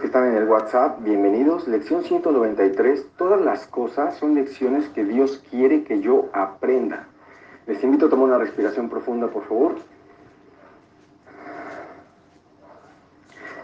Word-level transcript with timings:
que 0.00 0.06
están 0.06 0.28
en 0.28 0.36
el 0.36 0.48
WhatsApp, 0.48 1.02
bienvenidos. 1.02 1.66
Lección 1.66 2.04
193. 2.04 3.08
Todas 3.16 3.40
las 3.40 3.66
cosas 3.66 4.16
son 4.16 4.34
lecciones 4.34 4.88
que 4.90 5.04
Dios 5.04 5.42
quiere 5.50 5.82
que 5.82 6.00
yo 6.00 6.28
aprenda. 6.32 7.08
Les 7.66 7.82
invito 7.82 8.06
a 8.06 8.08
tomar 8.08 8.26
una 8.26 8.38
respiración 8.38 8.88
profunda, 8.88 9.28
por 9.28 9.44
favor. 9.44 9.76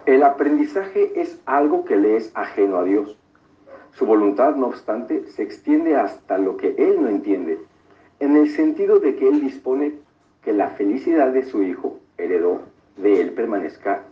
El 0.07 0.23
aprendizaje 0.23 1.21
es 1.21 1.39
algo 1.47 1.85
que 1.85 1.97
le 1.97 2.17
es 2.17 2.33
ajeno 2.35 2.79
a 2.79 2.85
Dios. 2.85 3.17
Su 3.93 4.07
voluntad, 4.07 4.57
no 4.57 4.67
obstante, 4.67 5.27
se 5.29 5.43
extiende 5.43 5.95
hasta 5.95 6.39
lo 6.39 6.57
que 6.57 6.75
Él 6.79 7.01
no 7.01 7.09
entiende, 7.09 7.61
en 8.19 8.37
el 8.37 8.51
sentido 8.51 8.99
de 8.99 9.15
que 9.15 9.29
Él 9.29 9.41
dispone 9.41 9.95
que 10.43 10.53
la 10.53 10.71
felicidad 10.71 11.33
de 11.33 11.45
su 11.45 11.63
Hijo, 11.63 12.01
heredó, 12.19 12.63
de 12.97 13.21
Él 13.21 13.33
permanezca 13.33 14.03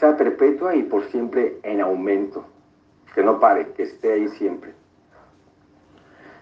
sea 0.00 0.16
perpetua 0.16 0.74
y 0.74 0.82
por 0.82 1.04
siempre 1.10 1.58
en 1.62 1.82
aumento, 1.82 2.46
que 3.14 3.22
no 3.22 3.38
pare, 3.38 3.72
que 3.76 3.82
esté 3.82 4.14
ahí 4.14 4.28
siempre, 4.28 4.72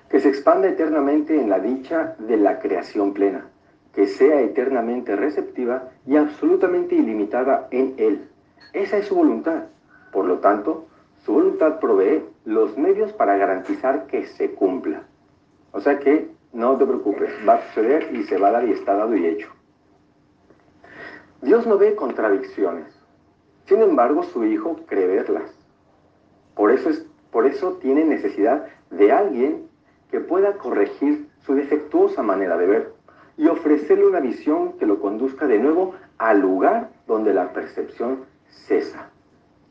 que 0.08 0.20
se 0.20 0.28
expanda 0.28 0.68
eternamente 0.68 1.38
en 1.38 1.50
la 1.50 1.58
dicha 1.58 2.14
de 2.20 2.36
la 2.36 2.60
creación 2.60 3.12
plena, 3.12 3.48
que 3.92 4.06
sea 4.06 4.40
eternamente 4.42 5.16
receptiva 5.16 5.90
y 6.06 6.16
absolutamente 6.16 6.94
ilimitada 6.94 7.66
en 7.72 7.94
Él. 7.98 8.28
Esa 8.72 8.98
es 8.98 9.06
su 9.06 9.16
voluntad. 9.16 9.64
Por 10.12 10.26
lo 10.26 10.38
tanto, 10.38 10.86
su 11.24 11.32
voluntad 11.32 11.80
provee 11.80 12.22
los 12.44 12.78
medios 12.78 13.12
para 13.12 13.36
garantizar 13.36 14.06
que 14.06 14.26
se 14.26 14.52
cumpla. 14.52 15.02
O 15.72 15.80
sea 15.80 15.98
que 15.98 16.30
no 16.52 16.76
te 16.76 16.86
preocupes, 16.86 17.32
va 17.46 17.54
a 17.54 17.66
suceder 17.66 18.14
y 18.14 18.22
se 18.22 18.38
va 18.38 18.48
a 18.48 18.52
dar 18.52 18.68
y 18.68 18.70
está 18.70 18.94
dado 18.94 19.16
y 19.16 19.26
hecho. 19.26 19.48
Dios 21.42 21.66
no 21.66 21.76
ve 21.76 21.96
contradicciones. 21.96 22.97
Sin 23.68 23.82
embargo, 23.82 24.22
su 24.22 24.44
Hijo 24.44 24.80
cree 24.86 25.06
verlas. 25.06 25.50
Por 26.54 26.70
eso, 26.70 26.88
es, 26.88 27.04
por 27.30 27.46
eso 27.46 27.74
tiene 27.74 28.02
necesidad 28.04 28.66
de 28.90 29.12
alguien 29.12 29.68
que 30.10 30.20
pueda 30.20 30.54
corregir 30.54 31.28
su 31.44 31.54
defectuosa 31.54 32.22
manera 32.22 32.56
de 32.56 32.66
ver 32.66 32.92
y 33.36 33.46
ofrecerle 33.46 34.06
una 34.06 34.20
visión 34.20 34.72
que 34.78 34.86
lo 34.86 35.00
conduzca 35.00 35.46
de 35.46 35.58
nuevo 35.58 35.94
al 36.16 36.40
lugar 36.40 36.88
donde 37.06 37.34
la 37.34 37.52
percepción 37.52 38.24
cesa. 38.66 39.10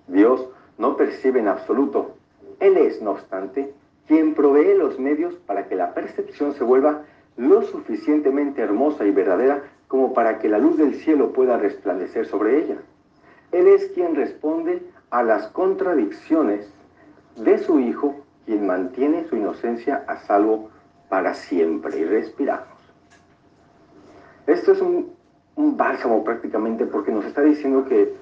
Dios 0.08 0.48
no 0.78 0.96
percibe 0.96 1.40
en 1.40 1.48
absoluto. 1.48 2.16
Él 2.60 2.78
es, 2.78 3.02
no 3.02 3.12
obstante, 3.12 3.74
quien 4.08 4.36
provee 4.36 4.78
los 4.78 5.00
medios 5.00 5.34
para 5.48 5.68
que 5.68 5.76
la 5.76 5.96
percepción 5.96 6.54
se 6.54 6.64
vuelva 6.64 7.02
lo 7.36 7.64
suficientemente 7.64 8.62
hermosa 8.62 9.06
y 9.06 9.12
verdadera 9.12 9.64
como 9.88 10.14
para 10.14 10.38
que 10.38 10.50
la 10.50 10.60
luz 10.60 10.78
del 10.78 10.96
cielo 10.96 11.34
pueda 11.34 11.58
resplandecer 11.58 12.28
sobre 12.28 12.60
ella. 12.60 12.78
Él 13.52 13.68
es 13.68 13.88
quien 13.92 14.16
responde 14.16 14.84
a 15.10 15.24
las 15.24 15.48
contradicciones 15.48 16.70
de 17.38 17.58
su 17.60 17.80
Hijo, 17.80 18.16
quien 18.46 18.68
mantiene 18.68 19.26
su 19.28 19.36
inocencia 19.36 20.04
a 20.08 20.18
salvo 20.18 20.70
para 21.10 21.34
siempre. 21.34 21.98
Y 21.98 22.06
respiramos. 22.06 22.78
Esto 24.48 24.72
es 24.72 24.82
un, 24.82 25.16
bálsamo 25.56 26.24
prácticamente 26.24 26.86
porque 26.86 27.12
nos 27.12 27.26
está 27.26 27.42
diciendo 27.42 27.86
que 27.86 28.14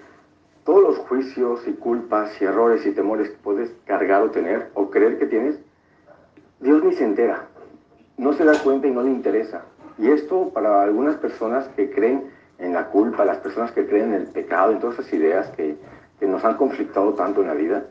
todos 0.64 0.82
los 0.82 0.98
juicios 1.00 1.68
y 1.68 1.74
culpas 1.74 2.42
y 2.42 2.46
errores 2.46 2.86
y 2.86 2.92
temores 2.92 3.30
que 3.30 3.38
puedes 3.38 3.72
cargar 3.86 4.24
o 4.24 4.32
tener 4.32 4.72
o 4.74 4.90
creer 4.90 5.20
que 5.20 5.28
tienes, 5.28 5.60
Dios 6.60 6.84
ni 6.84 6.94
se 6.94 7.04
entera, 7.04 7.48
no 8.18 8.34
se 8.34 8.46
da 8.46 8.58
cuenta 8.64 8.88
y 8.88 8.92
no 8.92 9.04
le 9.04 9.12
interesa. 9.12 9.66
Y 9.98 10.08
esto 10.08 10.50
para 10.50 10.82
algunas 10.82 11.18
personas 11.18 11.68
que 11.76 11.92
creen 11.92 12.32
en 12.58 12.74
la 12.74 12.88
culpa, 12.88 13.26
las 13.26 13.38
personas 13.38 13.72
que 13.72 13.86
creen 13.86 14.14
en 14.14 14.22
el 14.22 14.28
pecado, 14.28 14.72
en 14.72 14.80
todas 14.80 15.00
esas 15.00 15.14
ideas 15.14 15.50
que, 15.52 15.78
nos 16.22 16.44
han 16.44 16.58
conflictado 16.58 17.14
tanto 17.14 17.42
en 17.42 17.48
la 17.48 17.54
vida, 17.54 17.86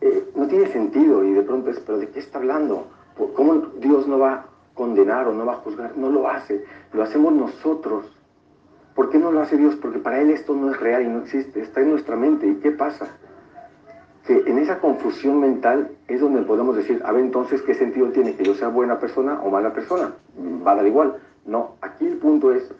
eh, 0.00 0.30
no 0.36 0.46
tiene 0.46 0.68
sentido 0.68 1.24
y 1.24 1.32
de 1.32 1.42
pronto 1.42 1.70
es, 1.70 1.80
pero 1.80 1.98
¿de 1.98 2.08
qué 2.10 2.20
está 2.20 2.38
hablando? 2.38 2.86
¿Cómo 3.34 3.54
Dios 3.80 4.06
no 4.06 4.20
va 4.20 4.32
a 4.32 4.44
condenar 4.72 5.26
o 5.26 5.32
no 5.32 5.44
va 5.44 5.54
a 5.54 5.56
juzgar? 5.56 5.96
No 5.96 6.10
lo 6.10 6.28
hace, 6.28 6.64
lo 6.92 7.02
hacemos 7.02 7.32
nosotros 7.32 8.14
¿Por 8.94 9.10
qué 9.10 9.18
no 9.18 9.32
lo 9.32 9.40
hace 9.40 9.56
Dios? 9.56 9.74
Porque 9.76 9.98
para 9.98 10.20
Él 10.20 10.30
esto 10.30 10.54
no 10.54 10.70
es 10.70 10.80
real 10.80 11.02
y 11.02 11.08
no 11.08 11.20
existe, 11.20 11.60
está 11.60 11.80
en 11.80 11.90
nuestra 11.90 12.16
mente. 12.16 12.46
¿Y 12.46 12.56
qué 12.56 12.70
pasa? 12.70 13.08
Que 14.24 14.44
en 14.46 14.58
esa 14.58 14.78
confusión 14.78 15.40
mental 15.40 15.90
es 16.06 16.20
donde 16.20 16.42
podemos 16.42 16.76
decir, 16.76 17.02
a 17.04 17.12
ver 17.12 17.24
entonces, 17.24 17.60
¿qué 17.62 17.74
sentido 17.74 18.10
tiene 18.10 18.36
que 18.36 18.44
yo 18.44 18.54
sea 18.54 18.68
buena 18.68 19.00
persona 19.00 19.40
o 19.42 19.50
mala 19.50 19.72
persona? 19.72 20.12
Va 20.64 20.72
a 20.72 20.76
dar 20.76 20.86
igual. 20.86 21.16
No, 21.44 21.76
aquí 21.80 22.06
el 22.06 22.18
punto 22.18 22.52
es, 22.52 22.72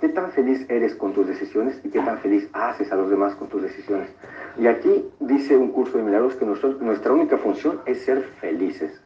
¿qué 0.00 0.08
tan 0.08 0.30
feliz 0.32 0.64
eres 0.68 0.94
con 0.94 1.12
tus 1.12 1.26
decisiones 1.26 1.80
y 1.84 1.90
qué 1.90 2.00
tan 2.00 2.18
feliz 2.18 2.48
haces 2.52 2.90
a 2.92 2.96
los 2.96 3.10
demás 3.10 3.34
con 3.34 3.48
tus 3.48 3.62
decisiones? 3.62 4.10
Y 4.58 4.66
aquí 4.66 5.10
dice 5.20 5.56
un 5.56 5.72
curso 5.72 5.98
de 5.98 6.04
milagros 6.04 6.36
que 6.36 6.44
nuestra 6.44 7.12
única 7.12 7.38
función 7.38 7.80
es 7.86 8.04
ser 8.04 8.22
felices. 8.40 9.00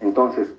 Entonces, 0.00 0.52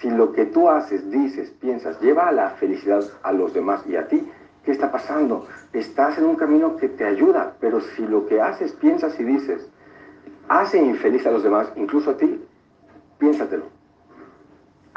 si 0.00 0.10
lo 0.10 0.32
que 0.32 0.46
tú 0.46 0.68
haces, 0.68 1.10
dices, 1.10 1.50
piensas, 1.50 2.00
lleva 2.00 2.28
a 2.28 2.32
la 2.32 2.50
felicidad 2.50 3.02
a 3.22 3.32
los 3.32 3.52
demás 3.52 3.84
y 3.86 3.96
a 3.96 4.06
ti, 4.06 4.28
¿qué 4.64 4.70
está 4.70 4.92
pasando? 4.92 5.46
Estás 5.72 6.18
en 6.18 6.24
un 6.24 6.36
camino 6.36 6.76
que 6.76 6.88
te 6.88 7.04
ayuda, 7.04 7.56
pero 7.60 7.80
si 7.80 8.06
lo 8.06 8.26
que 8.26 8.40
haces, 8.40 8.72
piensas 8.72 9.18
y 9.18 9.24
dices, 9.24 9.68
hace 10.48 10.78
infeliz 10.78 11.26
a 11.26 11.30
los 11.30 11.42
demás, 11.42 11.72
incluso 11.76 12.10
a 12.10 12.16
ti, 12.16 12.44
piénsatelo. 13.18 13.77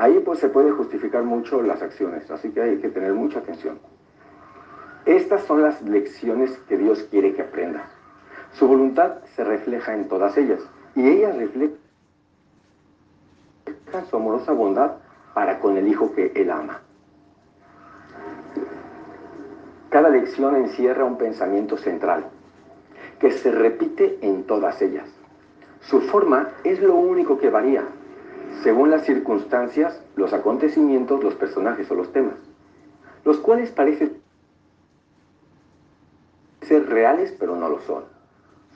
Ahí 0.01 0.19
pues 0.25 0.39
se 0.39 0.49
puede 0.49 0.71
justificar 0.71 1.21
mucho 1.21 1.61
las 1.61 1.83
acciones, 1.83 2.31
así 2.31 2.49
que 2.49 2.59
hay 2.59 2.77
que 2.79 2.89
tener 2.89 3.13
mucha 3.13 3.37
atención. 3.37 3.77
Estas 5.05 5.43
son 5.43 5.61
las 5.61 5.79
lecciones 5.83 6.57
que 6.67 6.75
Dios 6.75 7.07
quiere 7.11 7.35
que 7.35 7.43
aprendas. 7.43 7.83
Su 8.53 8.67
voluntad 8.67 9.19
se 9.35 9.43
refleja 9.43 9.93
en 9.93 10.07
todas 10.07 10.35
ellas 10.39 10.59
y 10.95 11.07
ellas 11.07 11.35
reflejan 11.35 11.77
su 14.09 14.15
amorosa 14.15 14.53
bondad 14.53 14.93
para 15.35 15.59
con 15.59 15.77
el 15.77 15.87
Hijo 15.87 16.15
que 16.15 16.31
Él 16.33 16.49
ama. 16.49 16.81
Cada 19.89 20.09
lección 20.09 20.55
encierra 20.55 21.05
un 21.05 21.19
pensamiento 21.19 21.77
central, 21.77 22.25
que 23.19 23.29
se 23.29 23.51
repite 23.51 24.17
en 24.23 24.45
todas 24.45 24.81
ellas. 24.81 25.07
Su 25.81 26.01
forma 26.01 26.49
es 26.63 26.81
lo 26.81 26.95
único 26.95 27.37
que 27.37 27.51
varía, 27.51 27.85
según 28.63 28.91
las 28.91 29.05
circunstancias, 29.05 30.01
los 30.15 30.33
acontecimientos, 30.33 31.23
los 31.23 31.35
personajes 31.35 31.89
o 31.91 31.95
los 31.95 32.11
temas, 32.11 32.35
los 33.25 33.37
cuales 33.37 33.71
parecen 33.71 34.13
ser 36.61 36.87
reales 36.89 37.35
pero 37.39 37.55
no 37.55 37.69
lo 37.69 37.81
son. 37.81 38.03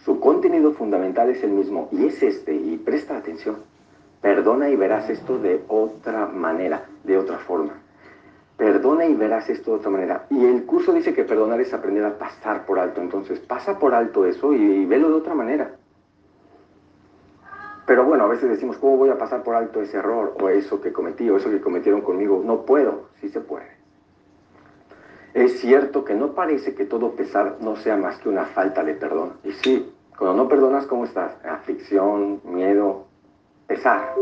Su 0.04 0.20
contenido 0.20 0.74
fundamental 0.74 1.30
es 1.30 1.44
el 1.44 1.52
mismo 1.52 1.90
y 1.92 2.06
es 2.06 2.22
este, 2.22 2.54
y 2.54 2.78
presta 2.78 3.18
atención. 3.18 3.58
Perdona 4.22 4.70
y 4.70 4.76
verás 4.76 5.10
esto 5.10 5.40
de 5.40 5.64
otra 5.68 6.28
manera, 6.28 6.86
de 7.04 7.18
otra 7.18 7.38
forma. 7.40 7.74
Perdona 8.58 9.06
y 9.06 9.14
verás 9.14 9.50
esto 9.50 9.72
de 9.72 9.78
otra 9.78 9.92
manera. 9.92 10.26
Y 10.30 10.46
el 10.46 10.64
curso 10.66 10.94
dice 10.94 11.14
que 11.14 11.26
perdonar 11.26 11.60
es 11.60 11.74
aprender 11.74 12.06
a 12.06 12.18
pasar 12.18 12.66
por 12.66 12.80
alto. 12.80 13.02
Entonces, 13.02 13.40
pasa 13.40 13.78
por 13.78 13.94
alto 13.94 14.26
eso 14.26 14.54
y, 14.54 14.86
velo 14.86 15.10
de 15.10 15.16
otra 15.16 15.36
manera. 15.36 15.72
Pero 17.86 18.04
bueno, 18.04 18.24
a 18.24 18.28
veces 18.28 18.50
decimos, 18.50 18.78
¿cómo 18.78 18.98
voy 18.98 19.10
a 19.10 19.18
pasar 19.18 19.44
por 19.44 19.56
alto 19.56 19.82
ese 19.82 19.98
error 19.98 20.36
o 20.42 20.50
eso 20.50 20.82
que 20.82 20.92
cometí 20.92 21.30
o 21.30 21.38
eso 21.38 21.50
que 21.50 21.62
cometieron 21.62 22.02
conmigo? 22.02 22.42
No 22.44 22.66
puedo, 22.66 23.10
sí 23.22 23.30
se 23.30 23.42
puede. 23.42 23.76
Es 25.36 25.60
cierto 25.60 26.06
que 26.06 26.16
no 26.16 26.34
parece 26.34 26.74
que 26.74 26.86
todo 26.86 27.12
pesar 27.12 27.58
no 27.60 27.76
sea 27.76 27.98
más 27.98 28.18
que 28.20 28.30
una 28.30 28.46
falta 28.46 28.84
de 28.84 28.94
perdón. 28.94 29.34
Y 29.44 29.52
sí, 29.52 29.94
cuando 30.18 30.44
no 30.44 30.50
perdonas, 30.50 30.88
¿cómo 30.88 31.06
estás? 31.06 31.36
Aflicción, 31.46 32.42
miedo, 32.46 33.06
pesar. 33.68 34.14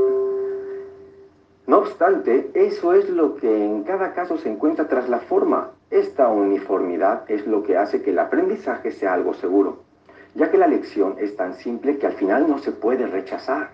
No 1.67 1.77
obstante, 1.77 2.49
eso 2.55 2.93
es 2.93 3.09
lo 3.09 3.35
que 3.35 3.65
en 3.65 3.83
cada 3.83 4.13
caso 4.13 4.37
se 4.37 4.49
encuentra 4.49 4.87
tras 4.87 5.07
la 5.07 5.19
forma. 5.19 5.71
Esta 5.91 6.27
uniformidad 6.27 7.23
es 7.29 7.47
lo 7.47 7.63
que 7.63 7.77
hace 7.77 8.01
que 8.01 8.09
el 8.09 8.19
aprendizaje 8.19 8.91
sea 8.91 9.13
algo 9.13 9.35
seguro, 9.35 9.82
ya 10.35 10.49
que 10.49 10.57
la 10.57 10.67
lección 10.67 11.15
es 11.19 11.35
tan 11.35 11.55
simple 11.55 11.97
que 11.97 12.07
al 12.07 12.13
final 12.13 12.47
no 12.49 12.59
se 12.59 12.71
puede 12.71 13.07
rechazar. 13.07 13.71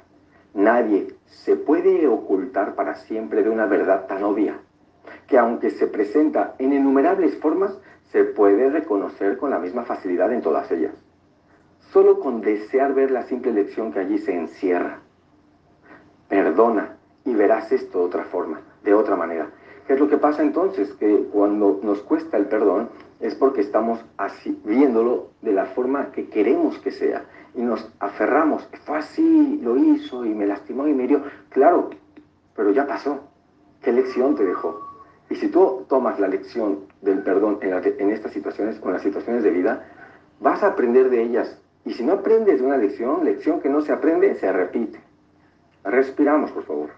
Nadie 0.54 1.16
se 1.26 1.56
puede 1.56 2.08
ocultar 2.08 2.76
para 2.76 2.96
siempre 2.96 3.44
de 3.44 3.50
una 3.50 3.66
verdad 3.66 4.08
tan 4.08 4.24
obvia, 4.24 4.60
que 5.28 5.38
aunque 5.38 5.70
se 5.72 5.88
presenta 5.88 6.56
en 6.58 6.74
innumerables 6.74 7.38
formas, 7.38 7.78
se 8.12 8.24
puede 8.24 8.70
reconocer 8.70 9.38
con 9.38 9.52
la 9.52 9.60
misma 9.60 9.84
facilidad 9.84 10.34
en 10.34 10.42
todas 10.42 10.72
ellas. 10.72 10.94
Solo 11.92 12.20
con 12.20 12.42
desear 12.42 12.94
ver 12.94 13.12
la 13.12 13.24
simple 13.24 13.54
lección 13.54 13.92
que 13.92 14.00
allí 14.00 14.18
se 14.18 14.34
encierra 14.34 15.00
perdona 16.30 16.96
y 17.26 17.34
verás 17.34 17.72
esto 17.72 18.00
de 18.00 18.06
otra 18.06 18.24
forma, 18.26 18.62
de 18.84 18.94
otra 18.94 19.16
manera. 19.16 19.50
¿Qué 19.86 19.94
es 19.94 20.00
lo 20.00 20.08
que 20.08 20.18
pasa 20.18 20.44
entonces? 20.44 20.94
Que 20.94 21.28
cuando 21.34 21.80
nos 21.84 22.02
cuesta 22.04 22.38
el 22.38 22.46
perdón 22.46 22.90
es 23.20 23.36
porque 23.36 23.62
estamos 23.62 24.04
así, 24.18 24.60
viéndolo 24.64 25.32
de 25.42 25.52
la 25.52 25.66
forma 25.66 26.12
que 26.12 26.30
queremos 26.30 26.80
que 26.80 26.92
sea 26.92 27.26
y 27.54 27.62
nos 27.62 27.92
aferramos. 28.00 28.68
Fue 28.86 28.98
así, 28.98 29.60
lo 29.62 29.78
hizo 29.78 30.26
y 30.26 30.34
me 30.34 30.46
lastimó 30.46 30.88
y 30.88 30.94
me 30.94 31.04
hirió. 31.04 31.24
Claro, 31.50 31.90
pero 32.56 32.72
ya 32.72 32.88
pasó. 32.88 33.22
¿Qué 33.82 33.92
lección 33.92 34.36
te 34.36 34.46
dejó? 34.46 34.90
Y 35.30 35.36
si 35.36 35.50
tú 35.50 35.86
tomas 35.88 36.20
la 36.20 36.28
lección 36.28 36.86
del 37.02 37.22
perdón 37.24 37.60
en, 37.62 38.10
estas 38.10 38.32
situaciones 38.34 38.80
o 38.82 38.88
en 38.88 38.94
las 38.94 39.04
situaciones 39.04 39.44
de 39.44 39.52
vida, 39.52 39.86
vas 40.40 40.64
a 40.64 40.68
aprender 40.68 41.10
de 41.10 41.22
ellas. 41.22 41.62
Y 41.86 41.94
si 41.94 42.04
no 42.04 42.14
aprendes 42.14 42.60
de 42.60 42.66
una 42.66 42.78
lección, 42.78 43.24
lección 43.24 43.62
que 43.62 43.70
no 43.70 43.82
se 43.82 43.92
aprende, 43.92 44.36
se 44.36 44.52
repite. 44.52 45.00
Respiramos, 45.84 46.52
por 46.52 46.66
favor. 46.66 46.90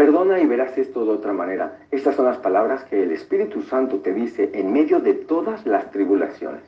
Perdona 0.00 0.40
y 0.40 0.46
verás 0.46 0.78
esto 0.78 1.04
de 1.04 1.10
otra 1.10 1.34
manera. 1.34 1.76
Estas 1.90 2.16
son 2.16 2.24
las 2.24 2.38
palabras 2.38 2.84
que 2.84 3.02
el 3.02 3.12
Espíritu 3.12 3.60
Santo 3.60 3.98
te 3.98 4.14
dice 4.14 4.48
en 4.54 4.72
medio 4.72 4.98
de 4.98 5.12
todas 5.12 5.66
las 5.66 5.90
tribulaciones. 5.90 6.62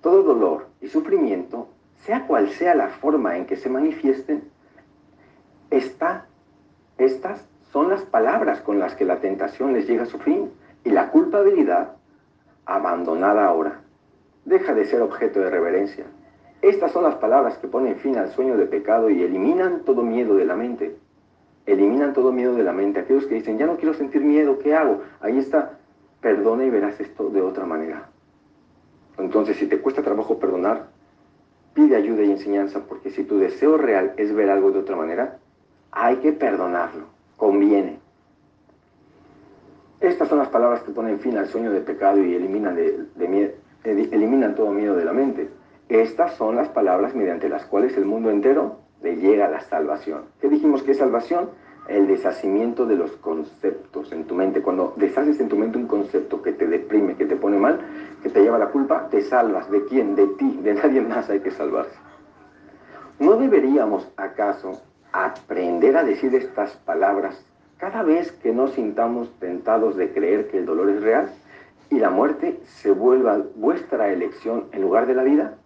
Todo 0.00 0.24
dolor 0.24 0.66
y 0.80 0.88
sufrimiento, 0.88 1.68
sea 2.00 2.26
cual 2.26 2.50
sea 2.50 2.74
la 2.74 2.88
forma 2.88 3.36
en 3.36 3.46
que 3.46 3.54
se 3.54 3.70
manifiesten, 3.70 4.42
está, 5.70 6.26
estas 6.98 7.46
son 7.70 7.90
las 7.90 8.02
palabras 8.02 8.60
con 8.62 8.80
las 8.80 8.96
que 8.96 9.04
la 9.04 9.20
tentación 9.20 9.72
les 9.72 9.86
llega 9.86 10.02
a 10.02 10.06
su 10.06 10.18
fin 10.18 10.50
y 10.82 10.90
la 10.90 11.12
culpabilidad 11.12 11.92
abandonada 12.66 13.46
ahora. 13.46 13.82
Deja 14.46 14.74
de 14.74 14.86
ser 14.86 15.00
objeto 15.00 15.38
de 15.38 15.50
reverencia. 15.50 16.06
Estas 16.60 16.90
son 16.90 17.04
las 17.04 17.14
palabras 17.14 17.56
que 17.58 17.68
ponen 17.68 17.94
fin 17.98 18.16
al 18.16 18.32
sueño 18.32 18.56
de 18.56 18.66
pecado 18.66 19.10
y 19.10 19.22
eliminan 19.22 19.84
todo 19.84 20.02
miedo 20.02 20.34
de 20.34 20.44
la 20.44 20.56
mente. 20.56 21.03
Eliminan 21.66 22.12
todo 22.12 22.32
miedo 22.32 22.54
de 22.54 22.62
la 22.62 22.72
mente. 22.72 23.00
Aquellos 23.00 23.26
que 23.26 23.36
dicen, 23.36 23.58
ya 23.58 23.66
no 23.66 23.76
quiero 23.76 23.94
sentir 23.94 24.22
miedo, 24.22 24.58
¿qué 24.58 24.74
hago? 24.74 25.02
Ahí 25.20 25.38
está, 25.38 25.78
perdona 26.20 26.64
y 26.64 26.70
verás 26.70 27.00
esto 27.00 27.30
de 27.30 27.40
otra 27.40 27.64
manera. 27.64 28.10
Entonces, 29.18 29.56
si 29.56 29.66
te 29.66 29.80
cuesta 29.80 30.02
trabajo 30.02 30.38
perdonar, 30.38 30.88
pide 31.72 31.96
ayuda 31.96 32.22
y 32.22 32.30
enseñanza, 32.30 32.80
porque 32.86 33.10
si 33.10 33.24
tu 33.24 33.38
deseo 33.38 33.76
real 33.76 34.12
es 34.16 34.34
ver 34.34 34.50
algo 34.50 34.70
de 34.70 34.80
otra 34.80 34.96
manera, 34.96 35.38
hay 35.90 36.16
que 36.16 36.32
perdonarlo, 36.32 37.06
conviene. 37.36 37.98
Estas 40.00 40.28
son 40.28 40.38
las 40.38 40.48
palabras 40.48 40.82
que 40.82 40.92
ponen 40.92 41.20
fin 41.20 41.36
al 41.38 41.48
sueño 41.48 41.70
de 41.70 41.80
pecado 41.80 42.22
y 42.22 42.34
eliminan, 42.34 42.76
eliminan 43.84 44.54
todo 44.54 44.70
miedo 44.70 44.96
de 44.96 45.04
la 45.04 45.12
mente. 45.12 45.48
Estas 45.88 46.36
son 46.36 46.56
las 46.56 46.68
palabras 46.68 47.14
mediante 47.14 47.48
las 47.48 47.64
cuales 47.66 47.96
el 47.96 48.04
mundo 48.04 48.30
entero 48.30 48.83
le 49.02 49.16
llega 49.16 49.48
la 49.48 49.60
salvación. 49.60 50.22
¿Qué 50.40 50.48
dijimos 50.48 50.82
que 50.82 50.92
es 50.92 50.98
salvación? 50.98 51.50
El 51.88 52.06
deshacimiento 52.06 52.86
de 52.86 52.96
los 52.96 53.12
conceptos 53.12 54.12
en 54.12 54.24
tu 54.24 54.34
mente. 54.34 54.62
Cuando 54.62 54.94
deshaces 54.96 55.38
en 55.40 55.48
tu 55.48 55.56
mente 55.56 55.76
un 55.76 55.86
concepto 55.86 56.40
que 56.40 56.52
te 56.52 56.66
deprime, 56.66 57.16
que 57.16 57.26
te 57.26 57.36
pone 57.36 57.58
mal, 57.58 57.80
que 58.22 58.30
te 58.30 58.42
lleva 58.42 58.56
a 58.56 58.60
la 58.60 58.70
culpa, 58.70 59.08
te 59.10 59.22
salvas. 59.22 59.70
¿De 59.70 59.84
quién? 59.84 60.14
De 60.14 60.26
ti. 60.26 60.60
De 60.62 60.74
nadie 60.74 61.02
más 61.02 61.28
hay 61.28 61.40
que 61.40 61.50
salvarse. 61.50 61.96
¿No 63.18 63.36
deberíamos 63.36 64.08
acaso 64.16 64.80
aprender 65.12 65.96
a 65.96 66.04
decir 66.04 66.34
estas 66.34 66.72
palabras 66.78 67.44
cada 67.78 68.02
vez 68.02 68.32
que 68.32 68.52
nos 68.52 68.72
sintamos 68.72 69.30
tentados 69.38 69.96
de 69.96 70.12
creer 70.12 70.48
que 70.48 70.58
el 70.58 70.66
dolor 70.66 70.90
es 70.90 71.02
real 71.02 71.32
y 71.90 71.98
la 71.98 72.10
muerte 72.10 72.58
se 72.64 72.90
vuelva 72.90 73.38
vuestra 73.54 74.10
elección 74.12 74.64
en 74.72 74.82
lugar 74.82 75.06
de 75.06 75.14
la 75.14 75.22
vida? 75.22 75.58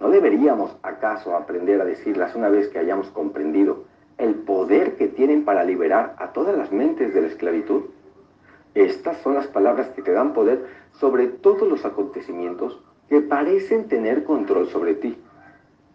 ¿No 0.00 0.08
deberíamos 0.08 0.74
acaso 0.82 1.36
aprender 1.36 1.80
a 1.80 1.84
decirlas 1.84 2.34
una 2.34 2.48
vez 2.48 2.68
que 2.68 2.78
hayamos 2.78 3.08
comprendido 3.10 3.84
el 4.16 4.34
poder 4.34 4.96
que 4.96 5.08
tienen 5.08 5.44
para 5.44 5.62
liberar 5.62 6.16
a 6.18 6.32
todas 6.32 6.56
las 6.56 6.72
mentes 6.72 7.12
de 7.12 7.20
la 7.20 7.28
esclavitud? 7.28 7.82
Estas 8.74 9.18
son 9.18 9.34
las 9.34 9.46
palabras 9.48 9.90
que 9.90 10.00
te 10.00 10.12
dan 10.12 10.32
poder 10.32 10.64
sobre 10.92 11.26
todos 11.26 11.68
los 11.68 11.84
acontecimientos 11.84 12.80
que 13.10 13.20
parecen 13.20 13.88
tener 13.88 14.24
control 14.24 14.68
sobre 14.68 14.94
ti. 14.94 15.18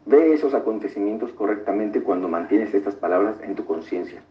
Ve 0.06 0.34
esos 0.34 0.54
acontecimientos 0.54 1.31
correctamente 1.31 2.04
cuando 2.04 2.28
mantienes 2.28 2.75
estas 2.75 2.94
palabras 2.96 3.38
en 3.42 3.56
tu 3.56 3.66
conciencia, 3.66 4.22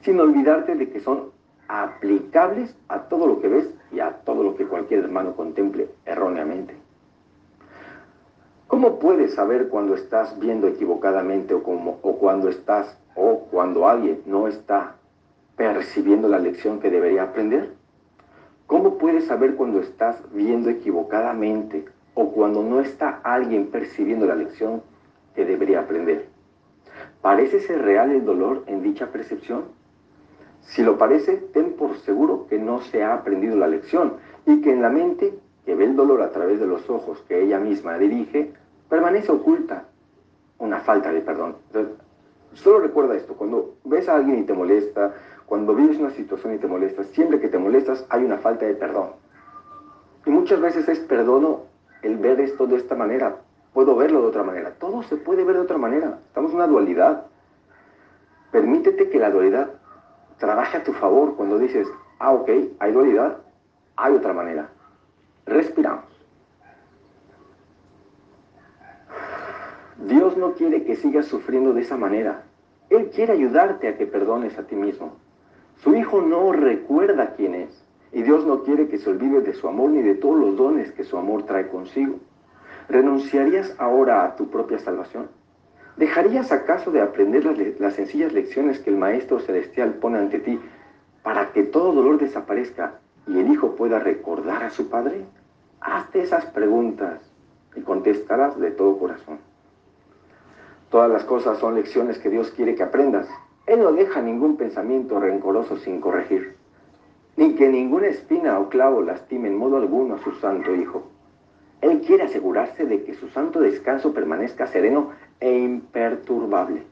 sin 0.00 0.18
olvidarte 0.18 0.76
de 0.76 0.88
que 0.88 1.00
son 1.00 1.30
aplicables 1.68 2.74
a 2.88 3.00
todo 3.00 3.26
lo 3.26 3.40
que 3.40 3.48
ves 3.48 3.68
y 3.92 4.00
a 4.00 4.12
todo 4.24 4.42
lo 4.42 4.56
que 4.56 4.66
cualquier 4.66 5.00
hermano 5.00 5.36
contemple 5.36 5.88
erróneamente. 6.06 6.83
¿Cómo 8.74 8.98
puedes 8.98 9.34
saber 9.34 9.68
cuando 9.68 9.94
estás 9.94 10.36
viendo 10.40 10.66
equivocadamente 10.66 11.54
o, 11.54 11.58
o 11.60 12.18
cuando 12.18 12.48
estás 12.48 12.98
o 13.14 13.46
cuando 13.48 13.86
alguien 13.86 14.22
no 14.26 14.48
está 14.48 14.96
percibiendo 15.56 16.26
la 16.26 16.40
lección 16.40 16.80
que 16.80 16.90
debería 16.90 17.22
aprender? 17.22 17.70
¿Cómo 18.66 18.98
puedes 18.98 19.26
saber 19.26 19.54
cuando 19.54 19.78
estás 19.78 20.20
viendo 20.32 20.70
equivocadamente 20.70 21.84
o 22.14 22.32
cuando 22.32 22.64
no 22.64 22.80
está 22.80 23.20
alguien 23.22 23.68
percibiendo 23.68 24.26
la 24.26 24.34
lección 24.34 24.82
que 25.36 25.44
debería 25.44 25.78
aprender. 25.78 26.26
¿Parece 27.22 27.60
ser 27.60 27.80
real 27.80 28.10
el 28.10 28.24
dolor 28.24 28.64
en 28.66 28.82
dicha 28.82 29.12
percepción? 29.12 29.66
Si 30.62 30.82
lo 30.82 30.98
parece, 30.98 31.36
ten 31.36 31.74
por 31.74 31.96
seguro 31.98 32.48
que 32.48 32.58
no 32.58 32.80
se 32.80 33.04
ha 33.04 33.14
aprendido 33.14 33.56
la 33.56 33.68
lección 33.68 34.14
y 34.46 34.62
que 34.62 34.72
en 34.72 34.82
la 34.82 34.90
mente, 34.90 35.32
que 35.64 35.76
ve 35.76 35.84
el 35.84 35.94
dolor 35.94 36.22
a 36.22 36.32
través 36.32 36.58
de 36.58 36.66
los 36.66 36.90
ojos 36.90 37.22
que 37.28 37.40
ella 37.40 37.60
misma 37.60 37.98
dirige, 37.98 38.52
permanece 38.88 39.30
oculta 39.32 39.84
una 40.58 40.80
falta 40.80 41.12
de 41.12 41.20
perdón. 41.20 41.56
solo 42.54 42.80
recuerda 42.80 43.16
esto, 43.16 43.34
cuando 43.34 43.74
ves 43.84 44.08
a 44.08 44.16
alguien 44.16 44.38
y 44.38 44.42
te 44.44 44.52
molesta, 44.52 45.14
cuando 45.46 45.74
vives 45.74 45.98
una 45.98 46.10
situación 46.10 46.54
y 46.54 46.58
te 46.58 46.66
molestas, 46.66 47.06
siempre 47.08 47.40
que 47.40 47.48
te 47.48 47.58
molestas 47.58 48.06
hay 48.08 48.24
una 48.24 48.38
falta 48.38 48.64
de 48.66 48.74
perdón. 48.74 49.10
Y 50.24 50.30
muchas 50.30 50.60
veces 50.60 50.88
es 50.88 51.00
perdono 51.00 51.62
el 52.02 52.16
ver 52.16 52.40
esto 52.40 52.66
de 52.66 52.76
esta 52.76 52.94
manera, 52.94 53.36
puedo 53.74 53.96
verlo 53.96 54.22
de 54.22 54.28
otra 54.28 54.42
manera. 54.42 54.72
Todo 54.78 55.02
se 55.02 55.16
puede 55.16 55.44
ver 55.44 55.56
de 55.56 55.62
otra 55.62 55.78
manera. 55.78 56.18
Estamos 56.28 56.52
en 56.52 56.56
una 56.56 56.66
dualidad. 56.66 57.26
Permítete 58.52 59.10
que 59.10 59.18
la 59.18 59.30
dualidad 59.30 59.70
trabaje 60.38 60.78
a 60.78 60.84
tu 60.84 60.92
favor 60.92 61.34
cuando 61.36 61.58
dices, 61.58 61.88
ah, 62.20 62.32
ok, 62.32 62.48
hay 62.78 62.92
dualidad, 62.92 63.38
hay 63.96 64.14
otra 64.14 64.32
manera. 64.32 64.68
Respiramos. 65.46 66.13
Dios 69.98 70.36
no 70.36 70.54
quiere 70.54 70.84
que 70.84 70.96
sigas 70.96 71.26
sufriendo 71.26 71.72
de 71.72 71.82
esa 71.82 71.96
manera. 71.96 72.42
Él 72.90 73.10
quiere 73.10 73.32
ayudarte 73.32 73.88
a 73.88 73.96
que 73.96 74.06
perdones 74.06 74.58
a 74.58 74.64
ti 74.64 74.74
mismo. 74.74 75.16
Su 75.76 75.94
Hijo 75.94 76.20
no 76.20 76.52
recuerda 76.52 77.34
quién 77.36 77.54
es. 77.54 77.84
Y 78.12 78.22
Dios 78.22 78.46
no 78.46 78.62
quiere 78.62 78.88
que 78.88 78.98
se 78.98 79.10
olvide 79.10 79.40
de 79.40 79.54
su 79.54 79.66
amor 79.66 79.90
ni 79.90 80.02
de 80.02 80.14
todos 80.14 80.38
los 80.38 80.56
dones 80.56 80.92
que 80.92 81.04
su 81.04 81.16
amor 81.18 81.44
trae 81.44 81.68
consigo. 81.68 82.20
¿Renunciarías 82.88 83.74
ahora 83.78 84.24
a 84.24 84.36
tu 84.36 84.50
propia 84.50 84.78
salvación? 84.78 85.28
¿Dejarías 85.96 86.52
acaso 86.52 86.90
de 86.90 87.00
aprender 87.00 87.44
las, 87.78 87.94
sencillas 87.94 88.32
lecciones 88.32 88.80
que 88.80 88.90
el 88.90 88.96
Maestro 88.96 89.40
Celestial 89.40 89.94
pone 89.94 90.18
ante 90.18 90.40
ti 90.40 90.60
para 91.22 91.52
que 91.52 91.62
todo 91.62 91.92
dolor 91.92 92.18
desaparezca 92.18 93.00
y 93.26 93.38
el 93.38 93.50
Hijo 93.50 93.74
pueda 93.74 93.98
recordar 93.98 94.62
a 94.62 94.70
su 94.70 94.88
Padre? 94.88 95.24
Hazte 95.80 96.22
esas 96.22 96.46
preguntas 96.46 97.20
y 97.74 97.80
contestarás 97.80 98.58
de 98.58 98.70
todo 98.70 98.98
corazón. 98.98 99.38
Todas 100.94 101.10
las 101.10 101.24
cosas 101.24 101.58
son 101.58 101.74
lecciones 101.74 102.20
que 102.20 102.30
Dios 102.30 102.52
quiere 102.52 102.76
que 102.76 102.84
aprendas. 102.84 103.26
Él 103.66 103.80
no 103.80 103.90
deja 103.90 104.22
ningún 104.22 104.56
pensamiento 104.56 105.18
rencoroso 105.18 105.76
sin 105.78 106.00
corregir, 106.00 106.54
ni 107.36 107.56
que 107.56 107.68
ninguna 107.68 108.06
espina 108.06 108.60
o 108.60 108.68
clavo 108.68 109.02
lastime 109.02 109.48
en 109.48 109.56
modo 109.56 109.78
alguno 109.78 110.14
a 110.14 110.22
su 110.22 110.30
santo 110.36 110.72
Hijo. 110.72 111.02
Él 111.80 112.00
quiere 112.02 112.22
asegurarse 112.22 112.86
de 112.86 113.02
que 113.02 113.14
su 113.14 113.28
santo 113.30 113.58
descanso 113.58 114.14
permanezca 114.14 114.68
sereno 114.68 115.10
e 115.40 115.58
imperturbable, 115.58 116.84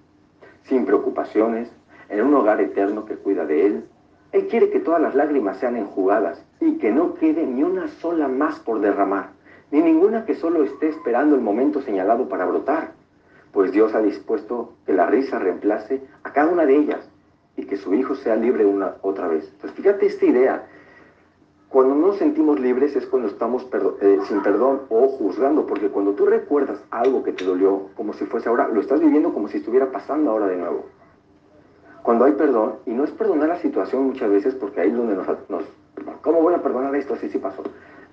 sin 0.64 0.84
preocupaciones, 0.84 1.70
en 2.08 2.22
un 2.22 2.34
hogar 2.34 2.60
eterno 2.60 3.04
que 3.04 3.14
cuida 3.14 3.46
de 3.46 3.66
Él. 3.66 3.84
Él 4.32 4.48
quiere 4.48 4.70
que 4.70 4.80
todas 4.80 5.00
las 5.00 5.14
lágrimas 5.14 5.58
sean 5.58 5.76
enjugadas 5.76 6.44
y 6.58 6.78
que 6.78 6.90
no 6.90 7.14
quede 7.14 7.46
ni 7.46 7.62
una 7.62 7.86
sola 7.86 8.26
más 8.26 8.58
por 8.58 8.80
derramar, 8.80 9.28
ni 9.70 9.80
ninguna 9.80 10.24
que 10.24 10.34
solo 10.34 10.64
esté 10.64 10.88
esperando 10.88 11.36
el 11.36 11.40
momento 11.40 11.80
señalado 11.82 12.28
para 12.28 12.46
brotar, 12.46 13.00
pues 13.52 13.72
Dios 13.72 13.94
ha 13.94 14.00
dispuesto 14.00 14.72
que 14.86 14.92
la 14.92 15.06
risa 15.06 15.38
reemplace 15.38 16.02
a 16.22 16.32
cada 16.32 16.50
una 16.50 16.66
de 16.66 16.76
ellas 16.76 17.08
y 17.56 17.64
que 17.64 17.76
su 17.76 17.94
Hijo 17.94 18.14
sea 18.14 18.36
libre 18.36 18.64
una 18.64 18.96
otra 19.02 19.28
vez. 19.28 19.48
Entonces 19.52 19.72
fíjate 19.72 20.06
esta 20.06 20.24
idea, 20.24 20.66
cuando 21.68 21.94
nos 21.94 22.18
sentimos 22.18 22.60
libres 22.60 22.94
es 22.96 23.06
cuando 23.06 23.28
estamos 23.28 23.66
eh, 24.02 24.18
sin 24.28 24.42
perdón 24.42 24.82
o 24.90 25.08
juzgando, 25.08 25.66
porque 25.66 25.88
cuando 25.88 26.12
tú 26.12 26.26
recuerdas 26.26 26.78
algo 26.90 27.22
que 27.22 27.32
te 27.32 27.44
dolió 27.44 27.88
como 27.96 28.12
si 28.12 28.26
fuese 28.26 28.50
ahora, 28.50 28.68
lo 28.68 28.80
estás 28.80 29.00
viviendo 29.00 29.32
como 29.32 29.48
si 29.48 29.56
estuviera 29.56 29.90
pasando 29.90 30.30
ahora 30.30 30.48
de 30.48 30.56
nuevo. 30.56 30.84
Cuando 32.02 32.24
hay 32.24 32.32
perdón, 32.32 32.74
y 32.84 32.90
no 32.90 33.04
es 33.04 33.10
perdonar 33.12 33.48
la 33.48 33.58
situación 33.58 34.04
muchas 34.04 34.30
veces, 34.30 34.54
porque 34.54 34.80
ahí 34.80 34.90
es 34.90 34.96
donde 34.96 35.14
nos, 35.14 35.26
nos 35.48 35.64
¿cómo 36.20 36.42
voy 36.42 36.52
a 36.52 36.62
perdonar 36.62 36.94
esto? 36.94 37.14
Así 37.14 37.30
sí 37.30 37.38
pasó. 37.38 37.62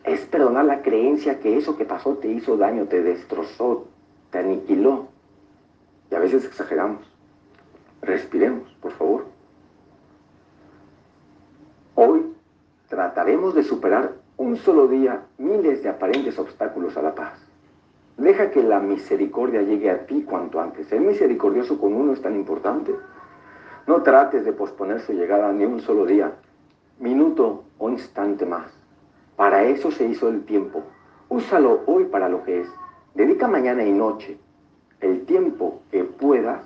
Es 0.03 0.21
perdonar 0.21 0.65
la 0.65 0.81
creencia 0.81 1.39
que 1.39 1.57
eso 1.57 1.75
que 1.75 1.85
pasó 1.85 2.15
te 2.15 2.29
hizo 2.29 2.55
daño, 2.55 2.85
te 2.85 3.01
destrozó, 3.01 3.87
te 4.31 4.39
aniquiló. 4.39 5.07
Exageramos. 6.33 7.01
Respiremos, 8.01 8.69
por 8.81 8.91
favor. 8.93 9.25
Hoy 11.95 12.33
trataremos 12.87 13.55
de 13.55 13.63
superar 13.63 14.13
un 14.37 14.55
solo 14.57 14.87
día 14.87 15.23
miles 15.37 15.83
de 15.83 15.89
aparentes 15.89 16.37
obstáculos 16.37 16.95
a 16.97 17.01
la 17.01 17.15
paz. 17.15 17.33
Deja 18.17 18.51
que 18.51 18.61
la 18.61 18.79
misericordia 18.79 19.61
llegue 19.61 19.89
a 19.89 20.05
ti 20.05 20.23
cuanto 20.23 20.61
antes. 20.61 20.87
Ser 20.87 21.01
misericordioso 21.01 21.79
con 21.79 21.93
uno 21.93 22.13
es 22.13 22.21
tan 22.21 22.35
importante. 22.35 22.93
No 23.87 24.03
trates 24.03 24.45
de 24.45 24.53
posponer 24.53 25.01
su 25.01 25.13
llegada 25.13 25.51
ni 25.51 25.65
un 25.65 25.81
solo 25.81 26.05
día, 26.05 26.33
minuto 26.99 27.63
o 27.79 27.89
instante 27.89 28.45
más. 28.45 28.71
Para 29.35 29.63
eso 29.63 29.91
se 29.91 30.05
hizo 30.05 30.29
el 30.29 30.43
tiempo. 30.45 30.83
Úsalo 31.27 31.81
hoy 31.85 32.05
para 32.05 32.29
lo 32.29 32.43
que 32.43 32.61
es. 32.61 32.69
Dedica 33.15 33.47
mañana 33.47 33.83
y 33.83 33.91
noche 33.91 34.37
el 35.01 35.25
tiempo 35.25 35.81
que 35.91 36.03
puedas 36.03 36.65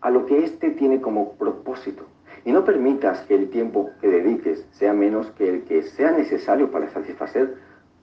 a 0.00 0.10
lo 0.10 0.26
que 0.26 0.44
éste 0.44 0.70
tiene 0.70 1.00
como 1.00 1.32
propósito. 1.32 2.04
Y 2.44 2.52
no 2.52 2.64
permitas 2.64 3.22
que 3.22 3.34
el 3.34 3.50
tiempo 3.50 3.90
que 4.00 4.08
dediques 4.08 4.64
sea 4.72 4.92
menos 4.92 5.30
que 5.32 5.48
el 5.48 5.64
que 5.64 5.82
sea 5.82 6.12
necesario 6.12 6.70
para 6.70 6.88
satisfacer 6.90 7.56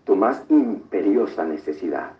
tu 0.04 0.16
más 0.16 0.44
imperiosa 0.50 1.46
necesidad. 1.46 2.12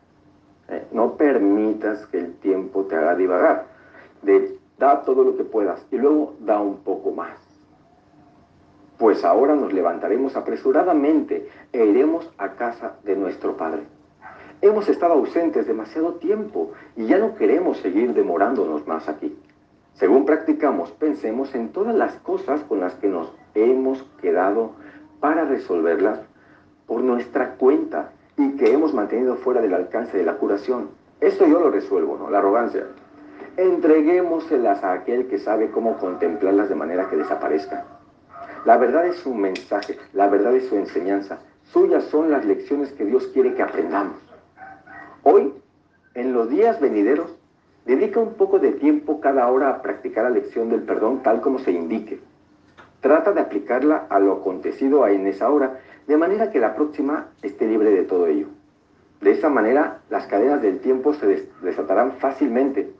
Eh, 0.70 0.86
no 0.92 1.18
permitas 1.18 2.06
que 2.08 2.20
el 2.20 2.34
tiempo 2.36 2.86
te 2.86 2.96
haga 2.96 3.16
divagar. 3.16 3.66
Da 4.78 5.02
todo 5.02 5.24
lo 5.24 5.38
que 5.38 5.44
puedas 5.44 5.86
y 5.92 5.98
luego 5.98 6.36
da 6.40 6.62
un 6.62 6.78
poco 6.78 7.12
más. 7.12 7.38
Pues 8.98 9.24
ahora 9.24 9.56
nos 9.56 9.74
levantaremos 9.74 10.36
apresuradamente 10.36 11.50
e 11.72 11.86
iremos 11.86 12.30
a 12.38 12.54
casa 12.54 12.96
de 13.04 13.16
nuestro 13.16 13.58
Padre. 13.58 13.84
Hemos 14.62 14.88
estado 14.88 15.14
ausentes 15.14 15.68
demasiado 15.68 16.14
tiempo 16.16 16.72
y 16.96 17.06
ya 17.06 17.18
no 17.18 17.36
queremos 17.36 17.78
seguir 17.80 18.14
demorándonos 18.14 18.88
más 18.88 19.10
aquí. 19.10 19.38
Según 19.96 20.26
practicamos, 20.26 20.92
pensemos 20.92 21.54
en 21.54 21.70
todas 21.70 21.96
las 21.96 22.16
cosas 22.16 22.62
con 22.64 22.80
las 22.80 22.94
que 22.96 23.08
nos 23.08 23.32
hemos 23.56 24.04
quedado 24.22 24.72
para 25.20 25.46
resolverlas 25.46 26.20
por 26.88 27.02
nuestra 27.02 27.56
cuenta 27.56 28.12
y 28.38 28.58
que 28.58 28.72
hemos 28.74 28.94
mantenido 28.94 29.36
fuera 29.36 29.62
del 29.62 29.74
alcance 29.74 30.18
de 30.18 30.24
la 30.24 30.36
curación. 30.36 30.90
Esto 31.22 31.46
yo 31.46 31.60
lo 31.60 31.70
resuelvo, 31.70 32.18
¿no? 32.18 32.30
La 32.30 32.40
arrogancia. 32.40 32.88
Entreguémoselas 33.56 34.84
a 34.84 34.94
aquel 34.94 35.28
que 35.28 35.38
sabe 35.38 35.70
cómo 35.70 35.98
contemplarlas 35.98 36.70
de 36.70 36.76
manera 36.76 37.10
que 37.10 37.18
desaparezcan. 37.18 37.84
La 38.66 38.78
verdad 38.78 39.06
es 39.06 39.18
su 39.18 39.34
mensaje, 39.34 39.98
la 40.14 40.28
verdad 40.28 40.56
es 40.56 40.68
su 40.68 40.76
enseñanza. 40.76 41.40
Suyas 41.72 42.06
son 42.06 42.32
las 42.32 42.46
lecciones 42.46 42.92
que 42.94 43.06
Dios 43.06 43.28
quiere 43.28 43.54
que 43.54 43.62
aprendamos. 43.62 44.18
Hoy, 45.26 45.54
en 46.16 46.34
los 46.34 46.50
días 46.50 46.82
venideros, 46.82 47.34
dedica 47.86 48.20
un 48.20 48.34
poco 48.34 48.60
de 48.60 48.74
tiempo 48.74 49.22
cada 49.22 49.50
hora 49.50 49.70
a 49.70 49.82
practicar 49.82 50.26
la 50.26 50.32
lección 50.32 50.70
del 50.70 50.82
perdón 50.82 51.24
tal 51.24 51.40
como 51.40 51.60
se 51.60 51.72
indique. 51.72 52.20
Trata 53.00 53.32
de 53.32 53.40
aplicarla 53.40 54.06
a 54.10 54.20
lo 54.20 54.34
acontecido 54.34 55.08
en 55.08 55.26
esa 55.28 55.50
hora, 55.50 55.80
de 56.08 56.18
manera 56.18 56.52
que 56.52 56.60
la 56.60 56.76
próxima 56.76 57.28
esté 57.42 57.66
libre 57.68 57.92
de 57.92 58.04
todo 58.04 58.28
ello. 58.28 58.48
De 59.22 59.32
esa 59.32 59.48
manera, 59.48 60.02
las 60.10 60.28
cadenas 60.28 60.62
del 60.62 60.82
tiempo 60.82 61.14
se 61.14 61.48
desatarán 61.62 62.18
fácilmente. 62.20 62.92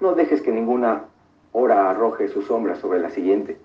No 0.00 0.14
dejes 0.14 0.42
que 0.42 0.50
ninguna 0.50 1.04
hora 1.52 1.88
arroje 1.88 2.26
su 2.26 2.42
sombra 2.42 2.74
sobre 2.74 2.98
la 2.98 3.10
siguiente. 3.10 3.58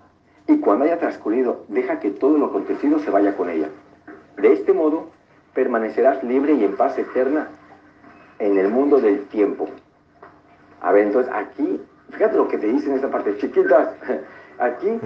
Y 0.48 0.60
cuando 0.60 0.86
haya 0.86 1.00
transcurrido, 1.00 1.66
deja 1.70 2.00
que 2.00 2.12
todo 2.12 2.38
lo 2.38 2.46
acontecido 2.46 3.00
se 3.00 3.10
vaya 3.10 3.36
con 3.36 3.50
ella. 3.50 3.70
De 4.38 4.54
este 4.54 4.74
modo, 4.74 5.08
permanecerás 5.56 6.24
libre 6.24 6.54
y 6.54 6.64
en 6.64 6.76
paz 6.76 7.00
eterna 7.00 7.48
en 8.40 8.58
el 8.58 8.70
mundo 8.70 9.00
del 9.00 9.26
tiempo. 9.28 9.68
A 10.82 10.92
ver, 10.92 11.08
entonces 11.08 11.32
aquí, 11.34 11.82
fíjate 12.12 12.38
lo 12.38 12.48
que 12.48 12.58
te 12.58 12.68
dice 12.68 12.90
en 12.90 12.96
esta 12.96 13.10
parte, 13.10 13.38
chiquitas, 13.38 13.90
aquí 14.60 15.00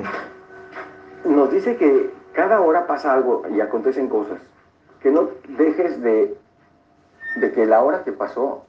nos 1.26 1.52
dice 1.52 1.78
que 1.78 2.12
cada 2.34 2.62
hora 2.62 2.88
pasa 2.88 3.14
algo 3.14 3.44
y 3.50 3.62
acontecen 3.62 4.08
cosas. 4.08 4.40
Que 5.02 5.12
no 5.12 5.30
dejes 5.48 6.02
de, 6.02 6.38
de 7.38 7.52
que 7.52 7.66
la 7.66 7.82
hora 7.82 8.04
que 8.04 8.12
pasó, 8.12 8.66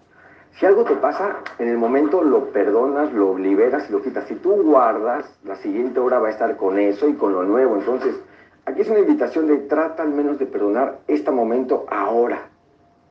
si 0.59 0.67
algo 0.67 0.85
te 0.85 0.97
pasa, 0.97 1.39
en 1.59 1.69
el 1.69 1.79
momento 1.79 2.23
lo 2.23 2.53
perdonas, 2.53 3.13
lo 3.13 3.39
liberas 3.39 3.89
y 3.89 3.93
lo 3.93 4.03
quitas. 4.03 4.27
Si 4.27 4.35
tú 4.37 4.63
guardas, 4.63 5.25
la 5.45 5.57
siguiente 5.57 6.01
hora 6.01 6.19
va 6.19 6.29
a 6.29 6.33
estar 6.33 6.57
con 6.57 6.79
eso 6.79 7.09
y 7.09 7.15
con 7.15 7.33
lo 7.33 7.43
nuevo. 7.45 7.77
Entonces, 7.77 8.21
aquí 8.67 8.83
es 8.83 8.89
una 8.89 8.99
invitación 8.99 9.47
de 9.47 9.59
trata 9.59 10.03
al 10.03 10.11
menos 10.11 10.39
de 10.39 10.47
perdonar 10.47 10.99
este 11.07 11.31
momento 11.31 11.87
ahora. 11.89 12.49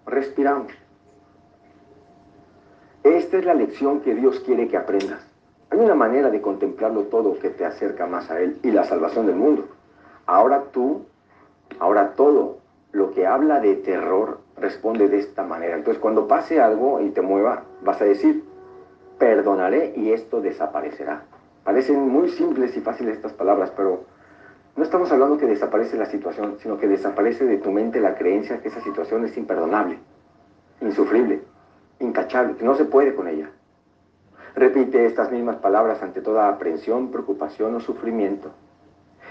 Respiramos. 0.05 0.71
Esta 3.09 3.39
es 3.39 3.45
la 3.45 3.55
lección 3.55 4.01
que 4.01 4.13
Dios 4.13 4.39
quiere 4.41 4.67
que 4.67 4.77
aprendas. 4.77 5.25
Hay 5.71 5.79
una 5.79 5.95
manera 5.95 6.29
de 6.29 6.41
contemplarlo 6.41 7.05
todo 7.05 7.39
que 7.39 7.49
te 7.49 7.65
acerca 7.65 8.05
más 8.05 8.29
a 8.29 8.39
Él 8.39 8.59
y 8.61 8.69
la 8.69 8.83
salvación 8.83 9.25
del 9.25 9.35
mundo. 9.35 9.67
Ahora 10.27 10.65
tú, 10.71 11.07
ahora 11.79 12.13
todo 12.15 12.59
lo 12.91 13.11
que 13.11 13.25
habla 13.25 13.61
de 13.61 13.77
terror 13.77 14.41
responde 14.57 15.07
de 15.07 15.17
esta 15.17 15.43
manera. 15.43 15.75
Entonces 15.75 15.99
cuando 15.99 16.27
pase 16.27 16.61
algo 16.61 17.01
y 17.01 17.09
te 17.09 17.21
mueva, 17.21 17.63
vas 17.81 17.99
a 17.99 18.05
decir, 18.05 18.43
perdonaré 19.17 19.93
y 19.95 20.11
esto 20.11 20.39
desaparecerá. 20.39 21.23
Parecen 21.63 22.07
muy 22.07 22.29
simples 22.29 22.77
y 22.77 22.81
fáciles 22.81 23.15
estas 23.15 23.33
palabras, 23.33 23.71
pero 23.75 24.03
no 24.75 24.83
estamos 24.83 25.11
hablando 25.11 25.39
que 25.39 25.47
desaparece 25.47 25.97
la 25.97 26.05
situación, 26.05 26.57
sino 26.61 26.77
que 26.77 26.87
desaparece 26.87 27.45
de 27.45 27.57
tu 27.57 27.71
mente 27.71 27.99
la 27.99 28.13
creencia 28.13 28.61
que 28.61 28.67
esa 28.67 28.81
situación 28.81 29.25
es 29.25 29.35
imperdonable, 29.35 29.97
insufrible, 30.79 31.41
incachable, 31.99 32.55
que 32.55 32.65
no 32.65 32.75
se 32.75 32.85
puede 32.85 33.15
con 33.15 33.27
ella. 33.27 33.49
Repite 34.55 35.05
estas 35.05 35.31
mismas 35.31 35.57
palabras 35.57 36.01
ante 36.01 36.21
toda 36.21 36.49
aprensión, 36.49 37.11
preocupación 37.11 37.75
o 37.75 37.79
sufrimiento. 37.79 38.51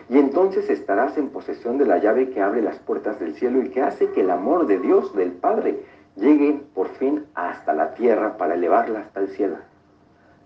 Y 0.09 0.19
entonces 0.19 0.71
estarás 0.71 1.19
en 1.19 1.29
posesión 1.29 1.77
de 1.77 1.87
la 1.87 1.99
llave 1.99 2.31
que 2.31 2.41
abre 2.41 2.63
las 2.63 2.79
puertas 2.79 3.19
del 3.21 3.35
cielo 3.35 3.63
y 3.63 3.71
que 3.71 3.83
hace 3.83 4.11
que 4.13 4.23
el 4.23 4.31
amor 4.31 4.67
de 4.67 4.79
Dios, 4.79 5.15
del 5.15 5.33
Padre, 5.33 5.85
llegue 6.17 6.63
por 6.75 6.89
fin 6.97 7.27
hasta 7.35 7.75
la 7.75 7.95
tierra 7.95 8.37
para 8.37 8.55
elevarla 8.55 9.01
hasta 9.01 9.21
el 9.21 9.29
cielo. 9.29 9.57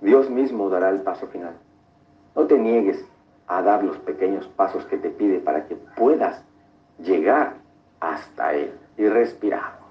Dios 0.00 0.28
mismo 0.30 0.68
dará 0.68 0.90
el 0.90 1.02
paso 1.02 1.28
final. 1.28 1.54
No 2.34 2.46
te 2.46 2.58
niegues 2.58 3.04
a 3.46 3.62
dar 3.62 3.84
los 3.84 3.98
pequeños 3.98 4.48
pasos 4.48 4.84
que 4.86 4.96
te 4.96 5.10
pide 5.10 5.38
para 5.38 5.66
que 5.66 5.76
puedas 5.76 6.42
llegar 6.98 7.54
hasta 8.00 8.54
Él. 8.54 8.72
Y 8.96 9.06
respiramos. 9.06 9.81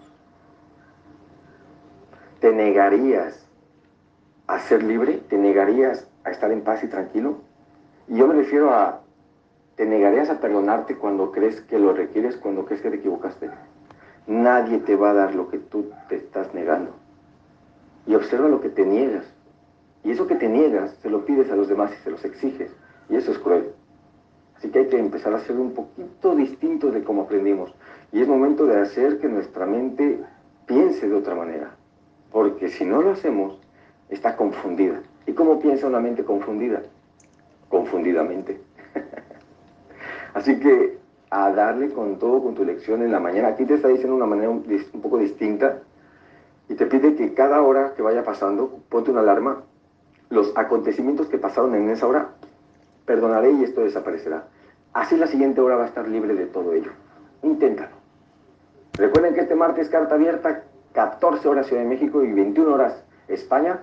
¿Te 2.41 2.51
negarías 2.51 3.47
a 4.47 4.57
ser 4.61 4.81
libre? 4.81 5.21
¿Te 5.29 5.37
negarías 5.37 6.09
a 6.23 6.31
estar 6.31 6.51
en 6.51 6.61
paz 6.61 6.83
y 6.83 6.87
tranquilo? 6.87 7.37
Y 8.07 8.15
yo 8.15 8.27
me 8.27 8.33
refiero 8.33 8.71
a, 8.71 9.01
¿te 9.75 9.85
negarías 9.85 10.27
a 10.31 10.39
perdonarte 10.39 10.95
cuando 10.95 11.31
crees 11.31 11.61
que 11.61 11.77
lo 11.77 11.93
requieres, 11.93 12.37
cuando 12.37 12.65
crees 12.65 12.81
que 12.81 12.89
te 12.89 12.95
equivocaste? 12.95 13.51
Nadie 14.25 14.79
te 14.79 14.95
va 14.95 15.11
a 15.11 15.13
dar 15.13 15.35
lo 15.35 15.49
que 15.49 15.59
tú 15.59 15.91
te 16.09 16.15
estás 16.15 16.51
negando. 16.55 16.95
Y 18.07 18.15
observa 18.15 18.47
lo 18.47 18.59
que 18.59 18.69
te 18.69 18.87
niegas. 18.87 19.31
Y 20.03 20.09
eso 20.09 20.25
que 20.25 20.33
te 20.33 20.49
niegas, 20.49 20.97
se 21.03 21.11
lo 21.11 21.25
pides 21.25 21.51
a 21.51 21.55
los 21.55 21.67
demás 21.67 21.91
y 21.93 22.03
se 22.03 22.09
los 22.09 22.25
exiges. 22.25 22.71
Y 23.07 23.17
eso 23.17 23.33
es 23.33 23.37
cruel. 23.37 23.71
Así 24.57 24.69
que 24.69 24.79
hay 24.79 24.87
que 24.87 24.97
empezar 24.97 25.35
a 25.35 25.41
ser 25.41 25.57
un 25.57 25.75
poquito 25.75 26.33
distintos 26.33 26.91
de 26.91 27.03
cómo 27.03 27.21
aprendimos. 27.21 27.71
Y 28.11 28.19
es 28.19 28.27
momento 28.27 28.65
de 28.65 28.81
hacer 28.81 29.19
que 29.19 29.29
nuestra 29.29 29.67
mente 29.67 30.23
piense 30.65 31.07
de 31.07 31.13
otra 31.13 31.35
manera 31.35 31.75
porque 32.31 32.69
si 32.69 32.85
no 32.85 33.01
lo 33.01 33.11
hacemos, 33.11 33.59
está 34.09 34.35
confundida. 34.35 35.01
¿Y 35.25 35.33
cómo 35.33 35.59
piensa 35.59 35.87
una 35.87 35.99
mente 35.99 36.23
confundida? 36.23 36.81
Confundidamente. 37.69 38.61
Así 40.33 40.59
que 40.59 40.97
a 41.29 41.51
darle 41.51 41.91
con 41.91 42.19
todo 42.19 42.43
con 42.43 42.55
tu 42.55 42.65
lección 42.65 43.01
en 43.01 43.11
la 43.11 43.19
mañana. 43.19 43.49
Aquí 43.49 43.65
te 43.65 43.75
está 43.75 43.87
diciendo 43.87 44.15
de 44.15 44.21
una 44.21 44.25
manera 44.25 44.49
un, 44.49 44.63
poco 45.01 45.17
distinta 45.17 45.79
y 46.67 46.75
te 46.75 46.85
pide 46.85 47.15
que 47.15 47.33
cada 47.33 47.61
hora 47.61 47.93
que 47.95 48.01
vaya 48.01 48.23
pasando, 48.23 48.79
ponte 48.89 49.11
una 49.11 49.21
alarma, 49.21 49.63
los 50.29 50.51
acontecimientos 50.55 51.27
que 51.27 51.37
pasaron 51.37 51.73
en 51.75 51.89
esa 51.89 52.05
hora, 52.07 52.29
perdonaré 53.05 53.51
y 53.51 53.63
esto 53.63 53.81
desaparecerá. 53.81 54.47
Así 54.93 55.15
la 55.15 55.27
siguiente 55.27 55.61
hora 55.61 55.77
va 55.77 55.83
a 55.83 55.87
estar 55.87 56.07
libre 56.07 56.33
de 56.33 56.45
todo 56.45 56.73
ello. 56.73 56.91
Inténtalo. 57.43 57.95
Recuerden 58.93 59.33
que 59.33 59.41
este 59.41 59.55
martes 59.55 59.89
carta 59.89 60.15
abierta 60.15 60.63
14 60.93 61.47
horas 61.47 61.67
Ciudad 61.67 61.83
de 61.83 61.89
México 61.89 62.23
y 62.23 62.31
21 62.31 62.73
horas 62.73 63.03
España. 63.27 63.79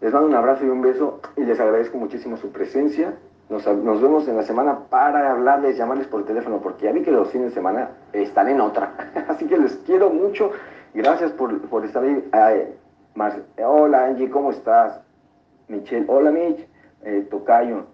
Les 0.00 0.12
mando 0.12 0.28
un 0.28 0.34
abrazo 0.34 0.64
y 0.64 0.68
un 0.68 0.82
beso 0.82 1.20
y 1.36 1.44
les 1.44 1.58
agradezco 1.58 1.98
muchísimo 1.98 2.36
su 2.36 2.50
presencia. 2.52 3.14
Nos, 3.48 3.64
vemos 4.00 4.26
en 4.26 4.36
la 4.36 4.42
semana 4.42 4.78
para 4.90 5.32
hablarles, 5.32 5.76
llamarles 5.76 6.06
por 6.06 6.24
teléfono, 6.24 6.60
porque 6.62 6.86
ya 6.86 6.92
vi 6.92 7.02
que 7.02 7.10
los 7.10 7.30
fines 7.30 7.48
de 7.48 7.54
semana 7.54 7.90
están 8.12 8.48
en 8.48 8.60
otra. 8.60 8.94
Así 9.28 9.46
que 9.46 9.56
les 9.56 9.76
quiero 9.86 10.10
mucho. 10.10 10.50
Gracias 10.94 11.32
por, 11.32 11.60
por 11.68 11.84
estar 11.84 12.02
ahí. 12.02 12.74
hola 13.62 14.06
Angie, 14.06 14.30
¿cómo 14.30 14.50
estás? 14.50 15.00
Michelle, 15.68 16.06
hola 16.08 16.30
Mitch. 16.30 16.66
Eh, 17.02 17.26
Tocayo. 17.30 17.84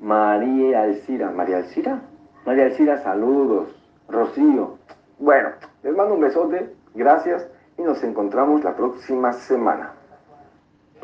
María 0.00 0.82
Alcira. 0.82 1.30
¿María 1.30 1.58
Alcira? 1.58 2.00
María 2.46 2.66
Alcira, 2.66 3.02
saludos. 3.02 3.68
Rocío. 4.08 4.78
Bueno, 5.18 5.50
les 5.82 5.96
mando 5.96 6.14
un 6.14 6.20
besote. 6.20 6.74
Gracias 6.94 7.48
y 7.76 7.82
nos 7.82 8.02
encontramos 8.04 8.62
la 8.62 8.76
próxima 8.76 9.32
semana. 9.32 9.92